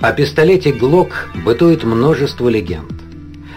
О 0.00 0.12
пистолете 0.12 0.72
«Глок» 0.72 1.28
бытует 1.44 1.84
множество 1.84 2.48
легенд. 2.48 2.90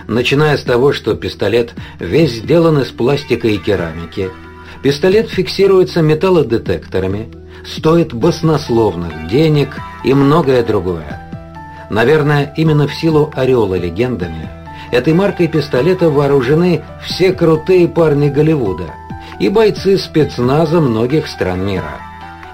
Начиная 0.10 0.58
с 0.58 0.64
того, 0.64 0.92
что 0.92 1.16
пистолет 1.16 1.74
весь 2.00 2.34
сделан 2.34 2.80
из 2.80 2.88
пластика 2.88 3.48
и 3.48 3.58
керамики, 3.58 4.30
пистолет 4.82 5.30
фиксируется 5.30 6.02
металлодетекторами, 6.02 7.30
стоит 7.66 8.14
баснословных 8.14 9.30
денег 9.30 9.70
и 10.04 10.14
многое 10.14 10.64
другое. 10.64 11.32
Наверное, 11.90 12.54
именно 12.58 12.90
в 12.90 12.94
силу 12.94 13.32
ореола 13.34 13.76
легендами 13.76 14.50
этой 14.92 15.14
маркой 15.14 15.48
пистолета 15.48 16.10
вооружены 16.10 16.84
все 17.06 17.32
крутые 17.32 17.88
парни 17.88 18.28
Голливуда 18.28 18.94
и 19.40 19.48
бойцы 19.48 19.98
спецназа 19.98 20.82
многих 20.82 21.28
стран 21.28 21.66
мира. 21.66 22.02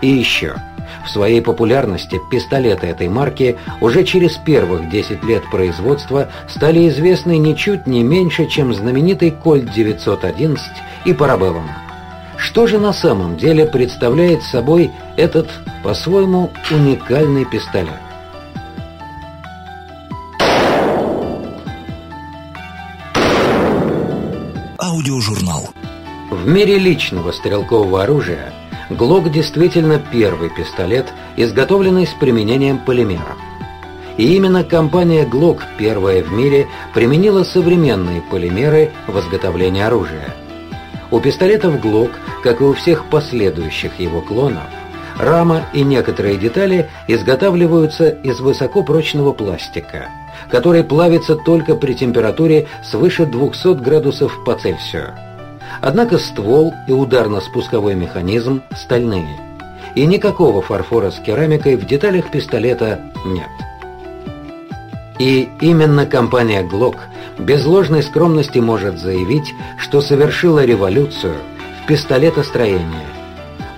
И 0.01 0.07
еще– 0.07 0.53
в 1.10 1.12
своей 1.12 1.41
популярности 1.41 2.21
пистолеты 2.30 2.88
этой 2.88 3.09
марки 3.09 3.58
уже 3.82 4.04
через 4.04 4.38
первых 4.38 4.90
10 4.90 5.23
лет 5.23 5.44
производства 5.50 6.30
стали 6.48 6.88
известны 6.88 7.38
ничуть 7.38 7.88
не 7.88 8.04
меньше, 8.04 8.45
чем 8.45 8.73
знаменитый 8.73 9.31
Кольт 9.31 9.73
911 9.73 10.64
и 11.05 11.14
Парабеллум. 11.14 11.67
Что 12.38 12.67
же 12.67 12.77
на 12.77 12.94
самом 12.94 13.38
деле 13.38 13.66
представляет 13.66 14.44
собой 14.44 14.91
этот, 15.17 15.50
по-своему, 15.84 16.52
уникальный 16.70 17.45
пистолет? 17.45 18.00
Аудиожурнал. 24.78 25.70
В 26.30 26.48
мире 26.48 26.78
личного 26.78 27.31
стрелкового 27.31 28.03
оружия 28.03 28.53
Глок 28.89 29.31
действительно 29.31 30.02
первый 30.11 30.49
пистолет, 30.49 31.13
изготовленный 31.38 32.07
с 32.07 32.13
применением 32.13 32.80
полимеров. 32.80 33.38
И 34.17 34.35
именно 34.35 34.63
компания 34.63 35.25
Glock, 35.25 35.59
первая 35.77 36.23
в 36.23 36.31
мире, 36.33 36.67
применила 36.94 37.44
современные 37.44 38.22
полимеры 38.22 38.91
в 39.08 39.17
изготовлении 39.19 39.83
оружия. 39.83 40.33
У 41.11 41.19
пистолетов 41.19 41.75
Glock, 41.75 42.11
как 42.44 42.61
и 42.61 42.64
у 42.64 42.73
всех 42.73 43.05
последующих 43.05 43.99
его 43.99 44.22
клонов, 44.22 44.64
рама 45.19 45.66
и 45.73 45.83
некоторые 45.83 46.38
детали 46.38 46.89
изготавливаются 47.08 48.09
из 48.09 48.39
высокопрочного 48.39 49.33
пластика, 49.33 50.09
который 50.49 50.83
плавится 50.83 51.36
только 51.36 51.75
при 51.75 51.94
температуре 51.94 52.67
свыше 52.83 53.27
200 53.27 53.81
градусов 53.81 54.44
по 54.44 54.55
Цельсию. 54.55 55.14
Однако 55.81 56.17
ствол 56.17 56.73
и 56.88 56.91
ударно-спусковой 56.91 57.95
механизм 57.95 58.61
стальные. 58.75 59.39
И 59.95 60.05
никакого 60.05 60.61
фарфора 60.61 61.11
с 61.11 61.19
керамикой 61.19 61.75
в 61.75 61.86
деталях 61.86 62.30
пистолета 62.31 62.99
нет. 63.25 63.49
И 65.19 65.49
именно 65.59 66.05
компания 66.05 66.63
Glock 66.63 66.95
без 67.38 67.66
ложной 67.66 68.03
скромности 68.03 68.59
может 68.59 68.99
заявить, 68.99 69.53
что 69.77 70.02
совершила 70.02 70.63
революцию 70.63 71.36
в 71.83 71.88
пистолетостроении. 71.88 73.08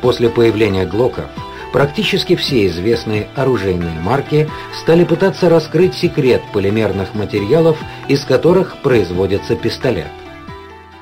После 0.01 0.29
появления 0.29 0.85
Глоков 0.85 1.29
практически 1.73 2.35
все 2.35 2.67
известные 2.67 3.27
оружейные 3.35 3.99
марки 4.01 4.49
стали 4.81 5.03
пытаться 5.03 5.49
раскрыть 5.49 5.95
секрет 5.95 6.41
полимерных 6.53 7.13
материалов, 7.15 7.77
из 8.07 8.25
которых 8.25 8.77
производится 8.77 9.55
пистолет. 9.55 10.07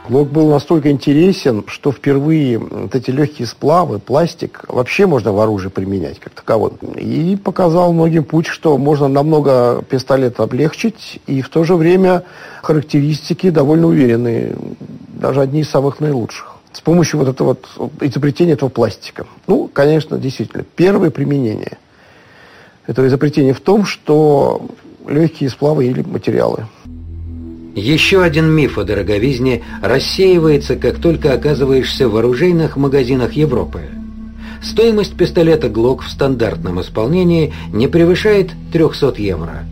Глок 0.09 0.31
был 0.31 0.49
настолько 0.49 0.89
интересен, 0.89 1.65
что 1.67 1.91
впервые 1.91 2.57
вот 2.57 2.95
эти 2.95 3.11
легкие 3.11 3.47
сплавы, 3.47 3.99
пластик, 3.99 4.65
вообще 4.67 5.05
можно 5.05 5.31
в 5.31 5.39
оружии 5.39 5.69
применять 5.69 6.19
как 6.19 6.33
таковой. 6.33 6.71
И 6.95 7.35
показал 7.35 7.93
многим 7.93 8.23
путь, 8.23 8.47
что 8.47 8.79
можно 8.79 9.07
намного 9.07 9.83
пистолет 9.87 10.39
облегчить, 10.39 11.21
и 11.27 11.43
в 11.43 11.49
то 11.49 11.63
же 11.63 11.75
время 11.75 12.23
характеристики 12.63 13.51
довольно 13.51 13.85
уверенные, 13.85 14.55
даже 15.09 15.41
одни 15.41 15.59
из 15.59 15.69
самых 15.69 15.99
наилучших. 15.99 16.55
С 16.71 16.81
помощью 16.81 17.19
вот 17.19 17.27
этого 17.27 17.55
вот 17.75 17.91
изобретения 18.01 18.53
этого 18.53 18.69
пластика. 18.69 19.27
Ну, 19.45 19.69
конечно, 19.71 20.17
действительно, 20.17 20.65
первое 20.75 21.11
применение 21.11 21.77
этого 22.87 23.05
изобретения 23.05 23.53
в 23.53 23.61
том, 23.61 23.85
что 23.85 24.65
легкие 25.07 25.51
сплавы 25.51 25.85
или 25.85 26.01
материалы– 26.01 26.65
еще 27.75 28.23
один 28.23 28.49
миф 28.49 28.77
о 28.77 28.83
дороговизне 28.83 29.63
рассеивается, 29.81 30.75
как 30.75 30.99
только 30.99 31.33
оказываешься 31.33 32.09
в 32.09 32.17
оружейных 32.17 32.77
магазинах 32.77 33.33
Европы. 33.33 33.81
Стоимость 34.61 35.15
пистолета 35.15 35.69
«Глок» 35.69 36.01
в 36.01 36.09
стандартном 36.09 36.81
исполнении 36.81 37.53
не 37.71 37.87
превышает 37.87 38.51
300 38.73 39.15
евро. 39.17 39.63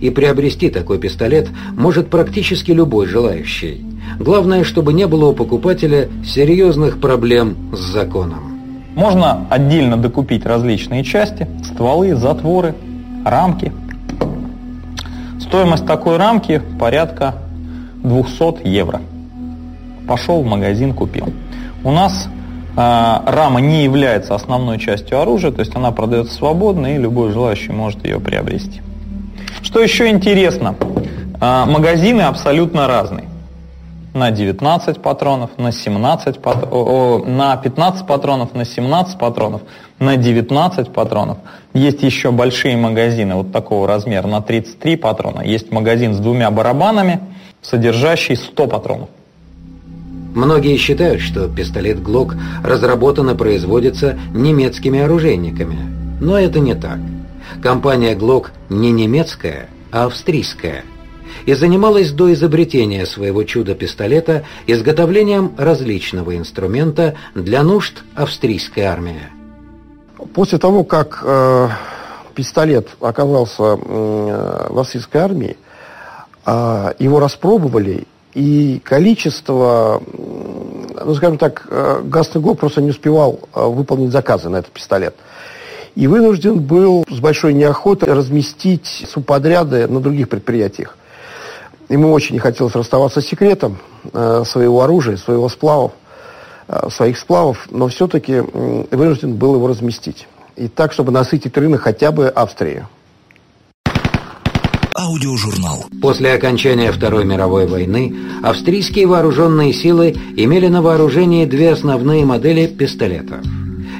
И 0.00 0.10
приобрести 0.10 0.70
такой 0.70 0.98
пистолет 0.98 1.48
может 1.72 2.08
практически 2.08 2.70
любой 2.70 3.06
желающий. 3.06 3.84
Главное, 4.20 4.62
чтобы 4.62 4.92
не 4.92 5.06
было 5.06 5.30
у 5.30 5.32
покупателя 5.32 6.08
серьезных 6.24 7.00
проблем 7.00 7.56
с 7.72 7.80
законом. 7.80 8.58
Можно 8.94 9.46
отдельно 9.50 9.96
докупить 9.96 10.46
различные 10.46 11.04
части, 11.04 11.48
стволы, 11.64 12.14
затворы, 12.14 12.74
рамки. 13.24 13.72
Стоимость 15.48 15.86
такой 15.86 16.18
рамки 16.18 16.60
порядка 16.78 17.36
200 18.04 18.68
евро. 18.68 19.00
Пошел 20.06 20.42
в 20.42 20.46
магазин, 20.46 20.92
купил. 20.92 21.32
У 21.84 21.90
нас 21.90 22.28
э, 22.76 22.76
рама 22.76 23.58
не 23.58 23.82
является 23.82 24.34
основной 24.34 24.78
частью 24.78 25.18
оружия, 25.18 25.50
то 25.50 25.60
есть 25.60 25.74
она 25.74 25.90
продается 25.90 26.34
свободно, 26.34 26.94
и 26.94 26.98
любой 26.98 27.32
желающий 27.32 27.72
может 27.72 28.04
ее 28.04 28.20
приобрести. 28.20 28.82
Что 29.62 29.80
еще 29.80 30.10
интересно, 30.10 30.74
э, 31.40 31.64
магазины 31.66 32.22
абсолютно 32.22 32.86
разные. 32.86 33.24
На 34.18 34.32
19 34.32 35.00
патронов, 35.00 35.50
на 35.58 35.70
17 35.70 36.40
пат... 36.40 36.72
на 37.24 37.56
15 37.56 38.04
патронов, 38.04 38.52
на 38.52 38.64
17 38.64 39.16
патронов, 39.16 39.60
на 40.00 40.16
19 40.16 40.92
патронов. 40.92 41.38
Есть 41.72 42.02
еще 42.02 42.32
большие 42.32 42.76
магазины 42.76 43.36
вот 43.36 43.52
такого 43.52 43.86
размера 43.86 44.26
на 44.26 44.40
33 44.40 44.96
патрона. 44.96 45.42
Есть 45.42 45.70
магазин 45.70 46.14
с 46.14 46.18
двумя 46.18 46.50
барабанами– 46.50 47.20
содержащий 47.62 48.34
100 48.34 48.66
патронов. 48.66 49.08
Многие 50.34 50.76
считают, 50.78 51.20
что 51.20 51.48
пистолет 51.48 52.02
Глок 52.02 52.34
разработан 52.64 53.30
и 53.30 53.36
производится 53.36 54.18
немецкими 54.34 54.98
оружейниками. 54.98 55.78
Но 56.20 56.36
это 56.36 56.58
не 56.58 56.74
так. 56.74 56.98
Компания 57.62 58.16
Глок 58.16 58.50
не 58.68 58.90
немецкая, 58.90 59.68
а 59.92 60.06
австрийская. 60.06 60.82
И 61.46 61.54
занималась 61.54 62.10
до 62.10 62.32
изобретения 62.32 63.06
своего 63.06 63.44
чудо-пистолета 63.44 64.44
изготовлением 64.66 65.54
различного 65.56 66.36
инструмента 66.36 67.14
для 67.34 67.62
нужд 67.62 68.02
австрийской 68.14 68.84
армии. 68.84 69.22
После 70.34 70.58
того, 70.58 70.84
как 70.84 71.22
э, 71.22 71.68
пистолет 72.34 72.88
оказался 73.00 73.62
э, 73.62 74.66
в 74.70 74.78
австрийской 74.78 75.20
армии, 75.20 75.56
а, 76.44 76.94
его 76.98 77.20
распробовали, 77.20 78.06
и 78.32 78.80
количество, 78.84 80.02
ну, 80.06 81.14
скажем 81.14 81.36
так, 81.36 81.66
э, 81.68 82.02
Гастенгоп 82.04 82.60
просто 82.60 82.80
не 82.80 82.90
успевал 82.90 83.40
э, 83.54 83.66
выполнить 83.66 84.12
заказы 84.12 84.48
на 84.48 84.58
этот 84.58 84.72
пистолет. 84.72 85.14
И 85.94 86.06
вынужден 86.06 86.60
был 86.60 87.04
с 87.10 87.18
большой 87.18 87.52
неохотой 87.52 88.12
разместить 88.12 89.06
субподряды 89.10 89.88
на 89.88 90.00
других 90.00 90.28
предприятиях. 90.28 90.96
Ему 91.88 92.12
очень 92.12 92.34
не 92.34 92.38
хотелось 92.38 92.74
расставаться 92.74 93.20
с 93.20 93.26
секретом 93.26 93.78
э, 94.12 94.44
своего 94.46 94.82
оружия, 94.82 95.16
своего 95.16 95.48
сплавов, 95.48 95.92
своих 96.90 97.18
сплавов, 97.18 97.66
но 97.70 97.88
все-таки 97.88 98.40
вынужден 98.40 99.36
был 99.36 99.54
его 99.54 99.68
разместить. 99.68 100.28
И 100.54 100.68
так, 100.68 100.92
чтобы 100.92 101.12
насытить 101.12 101.56
рынок 101.56 101.80
хотя 101.80 102.12
бы 102.12 102.28
Австрии. 102.28 102.84
Аудиожурнал. 104.98 105.84
После 106.02 106.32
окончания 106.32 106.90
Второй 106.90 107.24
мировой 107.24 107.68
войны 107.68 108.16
австрийские 108.42 109.06
вооруженные 109.06 109.72
силы 109.72 110.16
имели 110.36 110.66
на 110.66 110.82
вооружении 110.82 111.46
две 111.46 111.70
основные 111.70 112.24
модели 112.24 112.66
пистолетов. 112.66 113.38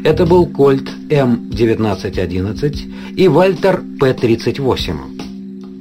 Это 0.03 0.27
был 0.27 0.47
Кольт 0.47 0.89
М1911 1.09 3.15
и 3.15 3.29
Вальтер 3.29 3.81
П-38. 4.01 5.18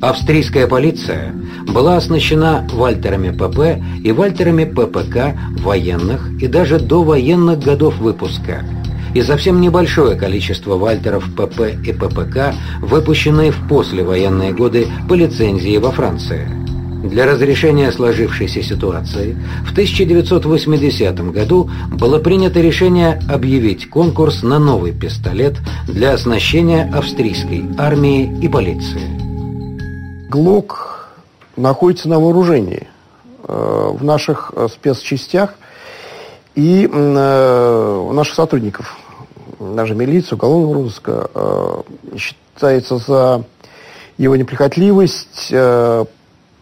Австрийская 0.01 0.67
полиция 0.67 1.33
была 1.67 1.97
оснащена 1.97 2.67
Вальтерами 2.71 3.31
ПП 3.31 3.81
и 4.03 4.11
Вальтерами 4.11 4.65
ППК 4.65 5.35
военных 5.63 6.29
и 6.41 6.47
даже 6.47 6.79
до 6.79 7.03
военных 7.03 7.59
годов 7.59 7.97
выпуска– 7.97 8.63
и 9.17 9.21
совсем 9.23 9.61
небольшое 9.61 10.15
количество 10.15 10.77
вальтеров 10.77 11.25
ПП 11.35 11.61
и 11.83 11.91
ППК, 11.91 12.53
выпущенные 12.81 13.51
в 13.51 13.67
послевоенные 13.67 14.53
годы 14.53 14.87
по 15.09 15.15
лицензии 15.15 15.77
во 15.77 15.91
Франции. 15.91 16.47
Для 17.03 17.25
разрешения 17.25 17.91
сложившейся 17.91 18.61
ситуации 18.61 19.37
в 19.65 19.71
1980 19.71 21.31
году 21.31 21.69
было 21.91 22.19
принято 22.19 22.59
решение 22.59 23.19
объявить 23.27 23.89
конкурс 23.89 24.43
на 24.43 24.59
новый 24.59 24.91
пистолет 24.91 25.55
для 25.87 26.13
оснащения 26.13 26.91
австрийской 26.93 27.65
армии 27.77 28.37
и 28.41 28.47
полиции. 28.47 29.16
ГЛОК 30.29 31.07
находится 31.55 32.09
на 32.09 32.19
вооружении 32.19 32.87
э, 33.43 33.91
в 33.93 34.03
наших 34.03 34.51
э, 34.55 34.67
спецчастях 34.67 35.55
и 36.53 36.89
э, 36.91 38.03
у 38.09 38.11
наших 38.11 38.35
сотрудников, 38.35 38.97
даже 39.59 39.95
милиции, 39.95 40.35
уголовного 40.35 40.73
розыска, 40.73 41.29
считается 42.17 42.97
за 42.97 43.43
его 44.17 44.35
неприхотливость, 44.35 45.53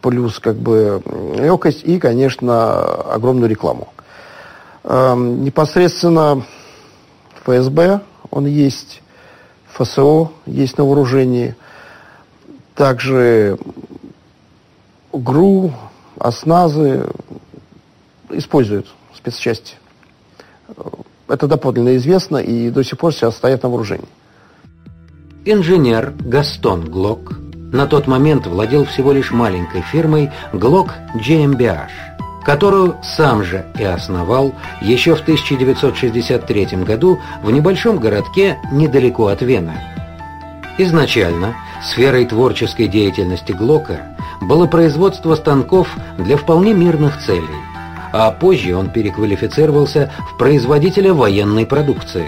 плюс 0.02 0.40
как 0.40 0.58
бы 0.58 1.02
легкость 1.36 1.84
и, 1.84 1.98
конечно, 2.00 2.82
огромную 3.12 3.50
рекламу. 3.50 3.90
Эм, 4.84 5.44
непосредственно 5.44 6.46
ФСБ 7.44 8.02
он 8.30 8.46
есть, 8.46 9.02
ФСО 9.74 10.32
есть 10.46 10.78
на 10.78 10.86
вооружении, 10.86 11.56
также 12.76 13.58
ГРУ, 15.14 15.74
ОСНАЗы 16.20 17.08
используют 18.30 18.88
спецчасти. 19.16 19.76
Это 21.28 21.48
доподлинно 21.48 21.96
известно 21.98 22.38
и 22.38 22.70
до 22.70 22.84
сих 22.84 23.00
пор 23.00 23.14
сейчас 23.14 23.36
стоят 23.36 23.64
на 23.64 23.70
вооружении. 23.70 24.08
Инженер 25.46 26.14
Гастон 26.20 26.86
Глок 26.90 27.40
на 27.72 27.88
тот 27.88 28.08
момент 28.08 28.46
владел 28.48 28.86
всего 28.86 29.12
лишь 29.12 29.32
маленькой 29.32 29.82
фирмой 29.82 30.32
Glock 30.54 30.92
GmbH, 31.16 31.90
которую 32.44 32.98
сам 33.04 33.44
же 33.44 33.66
и 33.78 33.84
основал 33.84 34.54
еще 34.82 35.16
в 35.16 35.22
1963 35.22 36.84
году 36.84 37.20
в 37.42 37.52
небольшом 37.52 38.00
городке 38.00 38.58
недалеко 38.72 39.28
от 39.28 39.42
Вены. 39.42 39.95
Изначально 40.78 41.56
сферой 41.82 42.26
творческой 42.26 42.88
деятельности 42.88 43.54
Глока 43.54 44.02
было 44.42 44.68
производство 44.68 45.36
станков 45.36 45.96
для 46.18 46.36
вполне 46.36 46.74
мирных 46.74 47.24
целей, 47.26 47.62
а 48.12 48.30
позже 48.32 48.76
он 48.76 48.90
переквалифицировался 48.90 50.12
в 50.32 50.38
производителя 50.38 51.14
военной 51.14 51.66
продукции, 51.66 52.28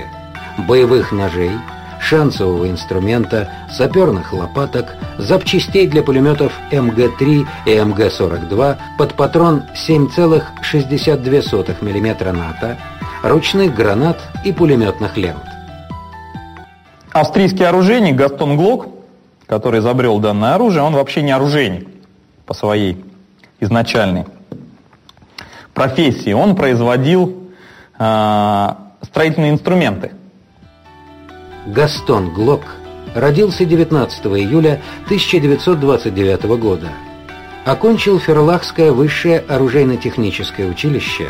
боевых 0.58 1.12
ножей, 1.12 1.52
шансового 2.00 2.70
инструмента, 2.70 3.52
саперных 3.70 4.32
лопаток, 4.32 4.96
запчастей 5.18 5.86
для 5.88 6.02
пулеметов 6.02 6.54
МГ-3 6.72 7.46
и 7.66 7.72
МГ-42 7.72 8.78
под 8.98 9.14
патрон 9.16 9.64
7,62 9.74 11.76
мм 11.82 12.32
НАТО, 12.32 12.78
ручных 13.24 13.76
гранат 13.76 14.22
и 14.46 14.54
пулеметных 14.54 15.18
лент. 15.18 15.57
Австрийский 17.20 17.66
оружейник 17.66 18.16
Гастон 18.16 18.58
Глок, 18.58 18.88
который 19.46 19.80
изобрел 19.80 20.20
данное 20.20 20.56
оружие, 20.56 20.84
он 20.84 20.94
вообще 20.94 21.22
не 21.22 21.32
оружейник 21.32 21.88
по 22.46 22.54
своей 22.54 23.04
изначальной 23.60 24.26
профессии. 25.74 26.34
Он 26.34 26.56
производил 26.56 27.52
э, 27.98 28.70
строительные 29.04 29.52
инструменты– 29.52 30.12
Гастон 31.68 32.34
Глок 32.34 32.62
родился 33.14 33.66
19 33.66 34.26
июля 34.28 34.82
1929 35.06 36.44
года. 36.58 36.88
Окончил 37.66 38.20
Ферлахское 38.20 38.94
высшее 38.94 39.40
оружейно-техническое 39.40 40.70
училище 40.70 41.28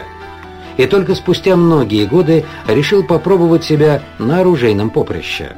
и 0.77 0.85
только 0.85 1.15
спустя 1.15 1.55
многие 1.55 2.05
годы 2.05 2.45
решил 2.67 3.03
попробовать 3.03 3.63
себя 3.63 4.03
на 4.19 4.41
оружейном 4.41 4.91
поприще. 4.91 5.55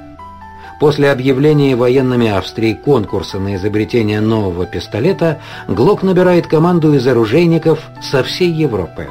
После 0.80 1.12
объявления 1.12 1.76
военными 1.76 2.28
Австрии 2.28 2.74
конкурса 2.74 3.38
на 3.40 3.56
изобретение 3.56 4.22
нового 4.22 4.66
пистолета 4.66 5.40
Глок 5.68 6.04
набирает 6.04 6.48
команду 6.48 6.94
из 6.94 7.06
оружейников 7.06 7.80
со 8.02 8.24
всей 8.24 8.52
Европы 8.52 9.08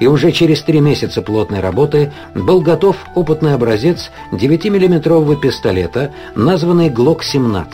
и 0.00 0.06
уже 0.06 0.32
через 0.32 0.62
три 0.62 0.80
месяца 0.80 1.22
плотной 1.22 1.60
работы 1.60 2.10
был 2.34 2.62
готов 2.62 2.96
опытный 3.14 3.54
образец 3.54 4.10
9-миллиметрового 4.32 5.36
пистолета, 5.38 6.10
названный 6.34 6.88
ГЛОК-17. 6.88 7.66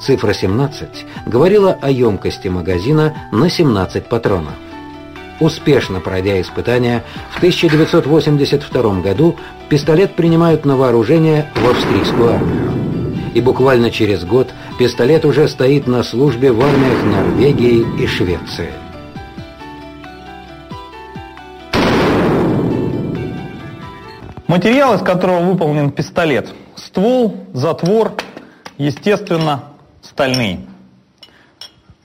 Цифра 0.00 0.32
17 0.32 1.06
говорила 1.26 1.76
о 1.80 1.90
емкости 1.90 2.48
магазина 2.48 3.14
на 3.30 3.48
17 3.50 4.06
патронов. 4.06 4.54
Успешно 5.40 6.00
пройдя 6.00 6.40
испытания, 6.40 7.02
в 7.30 7.38
1982 7.38 9.00
году 9.00 9.36
пистолет 9.68 10.14
принимают 10.14 10.64
на 10.64 10.76
вооружение 10.76 11.50
в 11.56 11.68
австрийскую 11.68 12.34
армию. 12.34 12.72
И 13.34 13.40
буквально 13.40 13.90
через 13.90 14.24
год 14.24 14.48
пистолет 14.78 15.24
уже 15.24 15.48
стоит 15.48 15.88
на 15.88 16.04
службе 16.04 16.52
в 16.52 16.60
армиях 16.60 17.02
Норвегии 17.04 17.84
и 18.00 18.06
Швеции. 18.06 18.70
Материал, 24.46 24.94
из 24.94 25.00
которого 25.00 25.40
выполнен 25.40 25.90
пистолет. 25.90 26.48
Ствол, 26.76 27.34
затвор, 27.52 28.12
естественно, 28.78 29.64
стальные. 30.00 30.60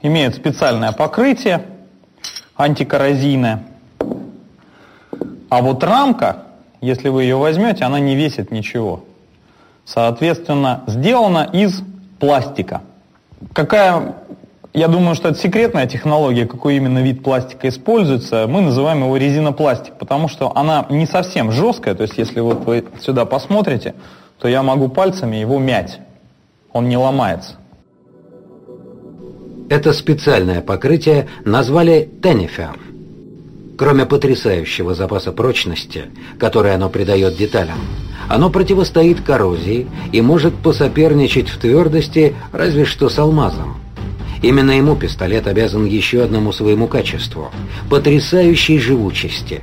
Имеют 0.01 0.33
специальное 0.33 0.91
покрытие, 0.91 1.63
антикоррозийное. 2.59 3.63
А 5.49 5.61
вот 5.61 5.83
рамка, 5.83 6.43
если 6.81 7.09
вы 7.09 7.23
ее 7.23 7.37
возьмете, 7.37 7.85
она 7.85 7.99
не 7.99 8.15
весит 8.15 8.51
ничего. 8.51 9.05
Соответственно, 9.85 10.83
сделана 10.85 11.49
из 11.51 11.81
пластика. 12.19 12.81
Какая 13.53 14.15
я 14.73 14.87
думаю, 14.87 15.15
что 15.15 15.29
это 15.29 15.39
секретная 15.39 15.87
технология, 15.87 16.45
какой 16.45 16.75
именно 16.75 16.99
вид 16.99 17.23
пластика 17.23 17.69
используется. 17.69 18.45
Мы 18.47 18.61
называем 18.61 18.99
его 19.03 19.17
резинопластик, 19.17 19.93
потому 19.95 20.27
что 20.27 20.51
она 20.55 20.85
не 20.89 21.07
совсем 21.07 21.51
жесткая. 21.51 21.95
То 21.95 22.03
есть, 22.03 22.17
если 22.19 22.39
вот 22.39 22.65
вы 22.65 22.85
сюда 23.01 23.25
посмотрите, 23.25 23.95
то 24.37 24.47
я 24.47 24.61
могу 24.61 24.89
пальцами 24.89 25.37
его 25.37 25.57
мять. 25.57 25.99
Он 26.71 26.87
не 26.87 26.97
ломается. 26.97 27.55
Это 29.69 29.93
специальное 29.93 30.61
покрытие 30.61 31.27
назвали 31.45 32.09
Теннифер. 32.23 32.79
Кроме 33.77 34.07
потрясающего 34.07 34.95
запаса 34.95 35.31
прочности, 35.31 36.05
который 36.39 36.73
оно 36.73 36.89
придает 36.89 37.37
деталям, 37.37 37.77
оно 38.27 38.49
противостоит 38.49 39.21
коррозии 39.21 39.87
и 40.11 40.21
может 40.21 40.55
посоперничать 40.55 41.49
в 41.49 41.59
твердости 41.59 42.35
разве 42.51 42.83
что 42.83 43.09
с 43.09 43.19
алмазом. 43.19 43.79
Именно 44.41 44.71
ему 44.71 44.95
пистолет 44.95 45.45
обязан 45.45 45.85
еще 45.85 46.23
одному 46.23 46.51
своему 46.51 46.87
качеству– 46.87 47.51
потрясающей 47.91 48.79
живучести. 48.79 49.61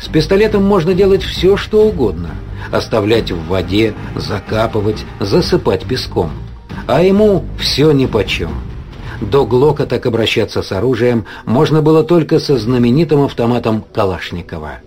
С 0.00 0.08
пистолетом 0.08 0.64
можно 0.64 0.94
делать 0.94 1.22
все, 1.22 1.58
что 1.58 1.86
угодно. 1.86 2.30
Оставлять 2.70 3.30
в 3.30 3.48
воде, 3.48 3.92
закапывать, 4.16 5.04
засыпать 5.20 5.84
песком. 5.84 6.30
А 6.86 7.02
ему 7.02 7.44
все 7.58 7.92
нипочем. 7.92 8.71
До 9.30 9.46
Глока 9.46 9.86
так 9.86 10.04
обращаться 10.06 10.62
с 10.62 10.72
оружием 10.72 11.26
можно 11.44 11.80
было 11.80 12.02
только 12.02 12.40
со 12.40 12.58
знаменитым 12.58 13.24
автоматом 13.24 13.84
Калашникова. 13.92 14.80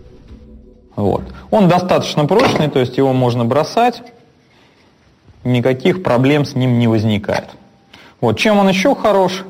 Вот. 0.95 1.23
Он 1.51 1.67
достаточно 1.67 2.25
прочный, 2.25 2.69
то 2.69 2.79
есть 2.79 2.97
его 2.97 3.13
можно 3.13 3.45
бросать, 3.45 4.03
никаких 5.43 6.03
проблем 6.03 6.45
с 6.45 6.53
ним 6.53 6.79
не 6.79 6.87
возникает. 6.87 7.49
Вот. 8.19 8.37
Чем 8.37 8.57
он 8.57 8.67
еще 8.67 8.93
хорош? 8.93 9.45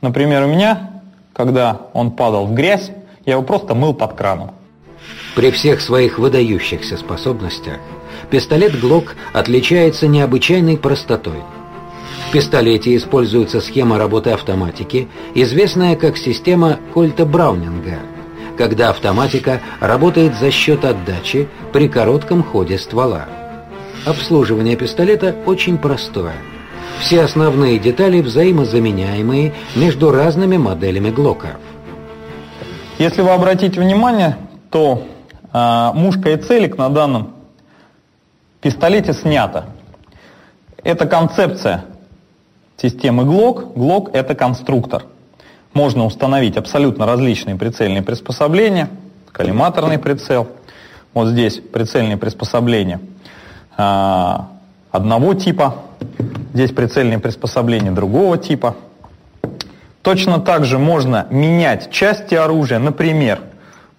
Например, 0.00 0.44
у 0.44 0.48
меня, 0.48 1.02
когда 1.32 1.82
он 1.92 2.10
падал 2.10 2.46
в 2.46 2.54
грязь, 2.54 2.90
я 3.24 3.34
его 3.34 3.42
просто 3.42 3.74
мыл 3.74 3.94
под 3.94 4.14
краном. 4.14 4.52
При 5.36 5.52
всех 5.52 5.80
своих 5.80 6.18
выдающихся 6.18 6.96
способностях 6.96 7.78
пистолет 8.30 8.80
Глок 8.80 9.14
отличается 9.32 10.08
необычайной 10.08 10.76
простотой. 10.76 11.42
В 12.28 12.30
пистолете 12.30 12.94
используется 12.94 13.62
схема 13.62 13.96
работы 13.96 14.30
автоматики, 14.30 15.08
известная 15.34 15.96
как 15.96 16.18
система 16.18 16.78
Кольта 16.92 17.24
Браунинга, 17.24 18.00
когда 18.58 18.90
автоматика 18.90 19.62
работает 19.80 20.36
за 20.36 20.50
счет 20.50 20.84
отдачи 20.84 21.48
при 21.72 21.88
коротком 21.88 22.42
ходе 22.42 22.76
ствола. 22.76 23.24
Обслуживание 24.04 24.76
пистолета 24.76 25.34
очень 25.46 25.78
простое– 25.78 26.34
все 27.00 27.22
основные 27.22 27.78
детали 27.78 28.20
взаимозаменяемые 28.20 29.54
между 29.74 30.10
разными 30.10 30.56
моделями 30.56 31.10
Глока. 31.10 31.56
Если 32.98 33.22
вы 33.22 33.30
обратите 33.30 33.80
внимание, 33.80 34.36
то 34.70 35.06
э, 35.52 35.90
мушка 35.94 36.30
и 36.30 36.36
целик 36.36 36.76
на 36.76 36.90
данном 36.90 37.36
пистолете 38.60 39.14
снята. 39.14 39.66
Это 40.82 41.06
концепция 41.06 41.84
системы 42.80 43.24
Глок. 43.24 43.74
Глок 43.74 44.10
это 44.12 44.34
конструктор. 44.34 45.04
можно 45.74 46.06
установить 46.06 46.56
абсолютно 46.56 47.06
различные 47.06 47.56
прицельные 47.56 48.02
приспособления, 48.02 48.88
коллиматорный 49.32 49.98
прицел, 49.98 50.48
вот 51.14 51.28
здесь 51.28 51.60
прицельные 51.60 52.16
приспособления 52.16 53.00
а, 53.76 54.48
одного 54.90 55.34
типа, 55.34 55.76
здесь 56.54 56.72
прицельные 56.72 57.18
приспособления 57.18 57.90
другого 57.90 58.38
типа. 58.38 58.76
Точно 60.02 60.40
так 60.40 60.64
же 60.64 60.78
можно 60.78 61.26
менять 61.30 61.90
части 61.90 62.34
оружия, 62.34 62.78
например, 62.78 63.40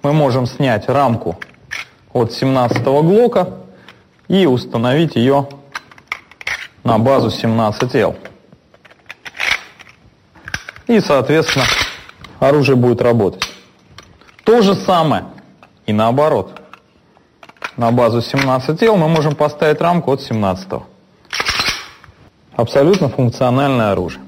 мы 0.01 0.11
можем 0.11 0.47
снять 0.47 0.89
рамку 0.89 1.37
от 2.13 2.31
17-го 2.31 3.03
Глока 3.03 3.49
и 4.27 4.45
установить 4.45 5.15
ее 5.15 5.47
на 6.83 6.97
базу 6.97 7.27
17L. 7.27 8.28
И, 10.89 10.99
соответственно, 10.99 11.65
оружие 12.39 12.75
будет 12.75 13.01
работать. 13.01 13.47
То 14.43 14.61
же 14.61 14.75
самое 14.75 15.23
и 15.85 15.93
наоборот. 15.93 16.59
На 17.77 17.91
базу 17.91 18.19
17L 18.19 18.97
мы 18.97 19.07
можем 19.07 19.35
поставить 19.35 19.79
рамку 19.79 20.11
от 20.11 20.21
17 20.21 20.67
-го. 20.67 20.83
Абсолютно 22.55 23.07
функциональное 23.07 23.91
оружие. 23.91 24.21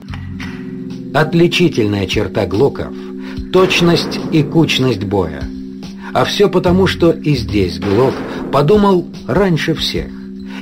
Отличительная 1.13 2.07
черта 2.07 2.45
Глоков– 2.45 2.93
точность 3.51 4.19
и 4.31 4.43
кучность 4.43 5.03
боя– 5.03 5.43
а 6.13 6.25
все 6.25 6.49
потому, 6.49 6.87
что 6.87 7.11
и 7.11 7.35
здесь 7.35 7.79
Глок 7.79 8.13
подумал 8.51 9.07
раньше 9.27 9.73
всех 9.73 10.11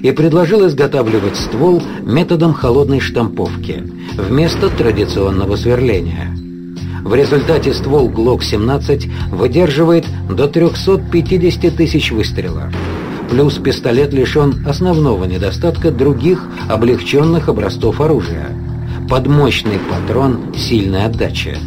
и 0.01 0.11
предложил 0.11 0.67
изготавливать 0.67 1.35
ствол 1.35 1.81
методом 2.01 2.53
холодной 2.53 2.99
штамповки 2.99 3.83
вместо 4.17 4.69
традиционного 4.69 5.55
сверления. 5.55 6.35
В 7.03 7.13
результате 7.15 7.73
ствол 7.73 8.09
ГЛОК-17 8.09 9.11
выдерживает 9.31 10.05
до 10.29 10.47
350 10.47 11.75
тысяч 11.75 12.11
выстрелов. 12.11 12.73
Плюс 13.29 13.55
пистолет 13.55 14.13
лишен 14.13 14.65
основного 14.67 15.25
недостатка 15.25 15.91
других 15.91 16.47
облегченных 16.67 17.47
образцов 17.47 18.01
оружия– 18.01 18.49
под 19.09 19.27
мощный 19.27 19.79
патрон 19.89 20.53
сильной 20.55 21.05
отдачи. 21.05 21.57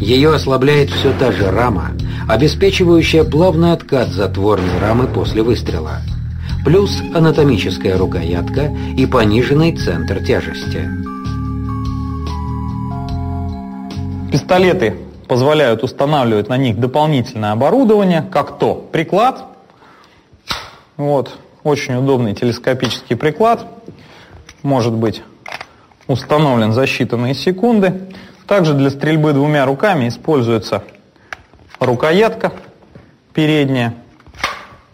Ее 0.00 0.34
ослабляет 0.34 0.90
все 0.90 1.12
та 1.18 1.32
же 1.32 1.50
рама– 1.50 1.92
обеспечивающая 2.28 3.24
плавный 3.24 3.72
откат 3.72 4.10
затворной 4.10 4.78
рамы 4.80 5.06
после 5.06 5.42
выстрела, 5.42 6.02
плюс 6.68 7.00
анатомическая 7.14 7.96
рукоятка 7.96 8.70
и 8.94 9.06
пониженный 9.06 9.74
центр 9.74 10.22
тяжести. 10.22 10.86
Пистолеты 14.30 14.94
позволяют 15.28 15.82
устанавливать 15.82 16.50
на 16.50 16.58
них 16.58 16.78
дополнительное 16.78 17.52
оборудование, 17.52 18.20
как 18.30 18.58
то 18.58 18.74
приклад. 18.74 19.46
Вот, 20.98 21.38
очень 21.64 21.94
удобный 21.94 22.34
телескопический 22.34 23.16
приклад. 23.16 23.64
Может 24.62 24.92
быть 24.92 25.22
установлен 26.06 26.74
за 26.74 26.82
считанные 26.82 27.32
секунды. 27.32 28.12
Также 28.46 28.74
для 28.74 28.90
стрельбы 28.90 29.32
двумя 29.32 29.64
руками 29.64 30.06
используется 30.06 30.84
рукоятка 31.80 32.52
передняя. 33.32 33.94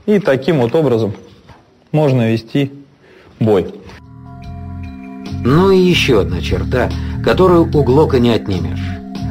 И 0.07 0.21
таким 0.21 0.61
вот 0.61 0.77
образом 0.77 1.15
можно 1.95 2.31
вести 2.31 2.71
бой. 3.41 3.67
Ну 5.45 5.71
и 5.71 5.79
еще 5.79 6.21
одна 6.21 6.43
черта, 6.43 6.91
которую 7.25 7.63
у 7.63 7.83
Глока 7.83 8.19
не 8.19 8.31
отнимешь. 8.31 8.81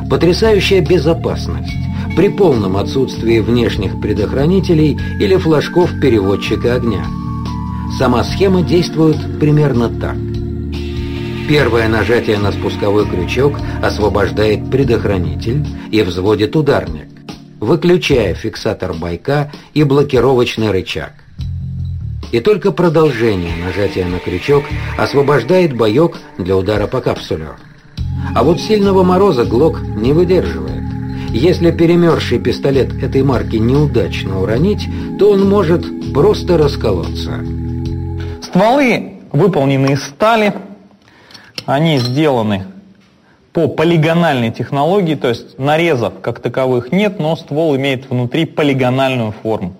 Потрясающая 0.09 0.81
безопасность 0.81 1.73
при 2.15 2.29
полном 2.29 2.77
отсутствии 2.77 3.39
внешних 3.39 3.99
предохранителей 4.01 4.97
или 5.19 5.35
флажков 5.35 5.91
переводчика 6.01 6.75
огня. 6.75 7.05
Сама 7.99 8.23
схема 8.23 8.61
действует 8.61 9.17
примерно 9.39 9.89
так. 9.89 10.15
Первое 11.47 11.87
нажатие 11.89 12.39
на 12.39 12.51
спусковой 12.51 13.05
крючок 13.05 13.59
освобождает 13.83 14.71
предохранитель 14.71 15.65
и 15.91 16.01
взводит 16.01 16.55
ударник 16.55 17.13
выключая 17.63 18.33
фиксатор 18.33 18.93
байка 18.93 19.51
и 19.73 19.83
блокировочный 19.83 20.71
рычаг. 20.71 21.22
И 22.33 22.39
только 22.39 22.71
продолжение 22.71 23.55
нажатия 23.63 24.07
на 24.07 24.17
крючок 24.17 24.63
освобождает 24.97 25.77
боек 25.77 26.17
для 26.39 26.57
удара 26.57 26.87
по 26.87 26.99
капсулю. 26.99 27.57
А 28.33 28.43
вот 28.43 28.59
сильного 28.59 29.03
мороза 29.03 29.45
Глок 29.45 29.79
не 29.81 30.13
выдерживает. 30.13 30.81
Если 31.29 31.69
перемерзший 31.69 32.39
пистолет 32.39 32.91
этой 33.03 33.21
марки 33.21 33.57
неудачно 33.57 34.41
уронить, 34.41 34.89
то 35.19 35.33
он 35.33 35.47
может 35.47 35.85
просто 36.11 36.57
расколоться. 36.57 37.39
Стволы 38.41 39.19
выполнены 39.31 39.91
из 39.91 40.03
стали. 40.03 40.55
Они 41.67 41.99
сделаны 41.99 42.65
по 43.51 43.67
полигональной 43.67 44.49
технологии, 44.49 45.13
то 45.13 45.29
есть 45.29 45.59
нарезов 45.59 46.15
как 46.23 46.39
таковых 46.39 46.91
нет, 46.91 47.19
но 47.19 47.35
ствол 47.35 47.75
имеет 47.75 48.09
внутри 48.09 48.45
полигональную 48.45 49.35
форму. 49.43 49.75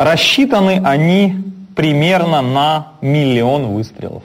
Рассчитаны 0.00 0.82
они 0.84 1.36
примерно 1.76 2.42
на 2.42 2.88
миллион 3.00 3.68
выстрелов. 3.68 4.24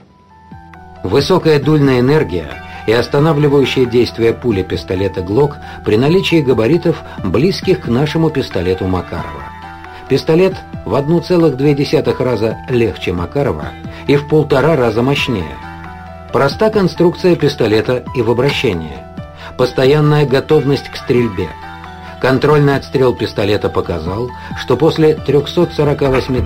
Высокая 1.04 1.60
дульная 1.60 2.00
энергия 2.00 2.50
и 2.88 2.92
останавливающее 2.92 3.86
действие 3.86 4.34
пули 4.34 4.64
пистолета 4.64 5.22
ГЛОК 5.22 5.58
при 5.86 5.98
наличии 5.98 6.42
габаритов, 6.42 7.04
близких 7.24 7.82
к 7.82 7.88
нашему 7.88 8.32
пистолету 8.32 8.88
Макарова. 8.88 9.44
Пистолет 10.10 10.56
в 10.86 10.96
1,2 10.96 12.24
раза 12.24 12.58
легче 12.70 13.14
Макарова 13.14 13.68
и 14.08 14.16
в 14.16 14.28
полтора 14.28 14.76
раза 14.76 15.04
мощнее– 15.04 15.56
Проста 16.36 16.70
конструкция 16.70 17.38
пистолета 17.38 18.04
и 18.14 18.22
в 18.22 18.30
обращении. 18.30 18.98
Постоянная 19.58 20.26
готовность 20.26 20.90
к 20.90 20.98
стрельбе. 20.98 21.48
Контрольный 22.26 22.76
отстрел 22.76 23.14
пистолета 23.14 23.70
показал, 23.70 24.32
что 24.60 24.78
после 24.78 25.14
348 25.14 26.44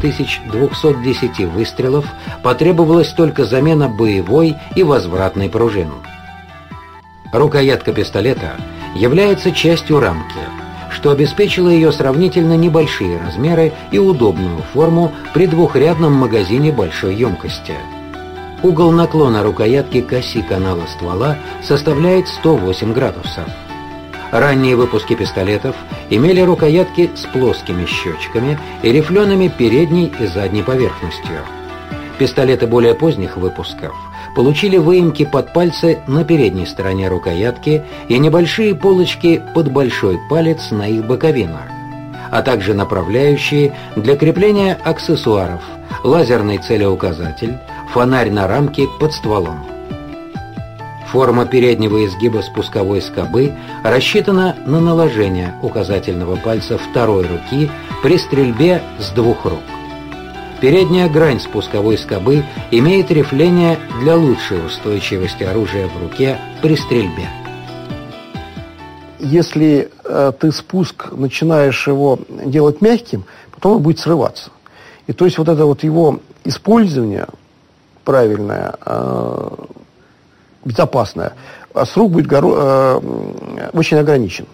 210 0.51 1.39
выстрелов 1.45 2.05
потребовалась 2.43 3.13
только 3.13 3.45
замена 3.45 3.87
боевой 3.87 4.57
и 4.75 4.83
возвратной 4.83 5.47
пружин. 5.47 5.93
Рукоятка 7.31 7.93
пистолета 7.93 8.57
является 8.93 9.53
частью 9.53 10.01
рамки, 10.01 10.41
что 10.89 11.11
обеспечило 11.11 11.69
ее 11.69 11.93
сравнительно 11.93 12.57
небольшие 12.57 13.17
размеры 13.17 13.71
и 13.91 13.99
удобную 13.99 14.57
форму 14.73 15.13
при 15.33 15.47
двухрядном 15.47 16.11
магазине 16.11 16.73
большой 16.73 17.15
емкости– 17.15 17.75
Угол 18.61 18.91
наклона 18.91 19.41
рукоятки 19.41 20.01
к 20.01 20.11
оси 20.11 20.41
канала 20.41 20.85
ствола 20.87 21.37
составляет 21.63 22.27
108 22.27 22.91
градусов. 22.91 23.47
Ранние 24.31 24.75
выпуски 24.75 25.15
пистолетов 25.15 25.75
имели 26.09 26.41
рукоятки 26.41 27.09
с 27.15 27.25
плоскими 27.25 27.85
щечками 27.85 28.59
и 28.83 28.91
рифлеными 28.91 29.47
передней 29.47 30.11
и 30.19 30.27
задней 30.27 30.61
поверхностью. 30.61 31.39
Пистолеты 32.19 32.67
более 32.67 32.93
поздних 32.93 33.37
выпусков 33.37 33.95
получили 34.35 34.77
выемки 34.77 35.25
под 35.25 35.51
пальцы 35.51 35.99
на 36.05 36.23
передней 36.23 36.67
стороне 36.67 37.07
рукоятки 37.07 37.83
и 38.07 38.19
небольшие 38.19 38.75
полочки 38.75 39.41
под 39.55 39.71
большой 39.71 40.19
палец 40.29 40.69
на 40.69 40.87
их 40.87 41.07
боковинах, 41.07 41.63
а 42.29 42.43
также 42.43 42.75
направляющие 42.75 43.73
для 43.95 44.15
крепления 44.15 44.77
аксессуаров, 44.83 45.63
лазерный 46.03 46.59
целеуказатель, 46.59 47.57
фонарь 47.93 48.29
на 48.29 48.47
рамке 48.47 48.85
под 48.99 49.13
стволом. 49.13 49.78
Форма 51.11 51.47
переднего 51.47 52.05
изгиба 52.05 52.41
спусковой 52.41 53.01
скобы 53.01 53.53
рассчитана 53.83 54.55
на 54.67 54.79
наложение 54.79 55.55
указательного 55.63 56.35
пальца 56.35 56.77
второй 56.77 57.25
руки 57.25 57.71
при 58.03 58.17
стрельбе 58.19 58.83
с 58.99 59.09
двух 59.09 59.43
рук. 59.45 59.59
Передняя 60.61 61.09
грань 61.09 61.39
спусковой 61.39 61.97
скобы 61.97 62.43
имеет 62.69 63.09
рифление 63.09 63.79
для 64.01 64.15
лучшей 64.17 64.63
устойчивости 64.63 65.41
оружия 65.41 65.87
в 65.87 65.99
руке 65.99 66.37
при 66.61 66.75
стрельбе. 66.75 67.27
Если 69.17 69.89
э, 70.03 70.31
ты 70.39 70.51
спуск 70.51 71.11
начинаешь 71.11 71.87
его 71.87 72.19
делать 72.29 72.81
мягким, 72.81 73.25
потом 73.51 73.77
он 73.77 73.81
будет 73.81 73.97
срываться. 73.97 74.51
И 75.07 75.13
то 75.13 75.25
есть 75.25 75.39
вот 75.39 75.47
это 75.47 75.65
вот 75.65 75.83
его 75.83 76.19
использование 76.43 77.25
правильная, 78.03 78.75
э, 78.85 79.49
безопасная, 80.65 81.33
а 81.73 81.85
срок 81.85 82.11
будет 82.11 82.27
горо, 82.27 83.01
э, 83.01 83.69
очень 83.73 83.97
ограничен. 83.97 84.45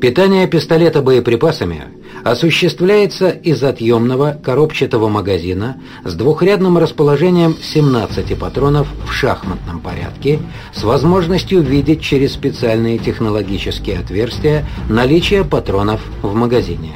Питание 0.00 0.48
пистолета 0.48 1.00
боеприпасами 1.00 1.84
осуществляется 2.24 3.30
из 3.30 3.62
отъемного 3.62 4.36
коробчатого 4.42 5.08
магазина 5.08 5.76
с 6.04 6.14
двухрядным 6.14 6.78
расположением 6.78 7.56
17 7.60 8.36
патронов 8.36 8.88
в 9.06 9.12
шахматном 9.12 9.80
порядке 9.80 10.40
с 10.74 10.82
возможностью 10.82 11.62
видеть 11.62 12.02
через 12.02 12.32
специальные 12.32 12.98
технологические 12.98 14.00
отверстия 14.00 14.66
наличие 14.88 15.44
патронов 15.44 16.00
в 16.22 16.34
магазине. 16.34 16.94